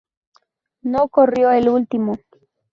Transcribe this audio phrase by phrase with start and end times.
[0.81, 2.17] No corrió el último.